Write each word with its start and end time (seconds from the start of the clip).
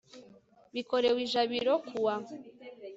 bikorewe 0.75 1.19
i 1.25 1.29
jabiro 1.33 1.73
kuwa 1.87 2.15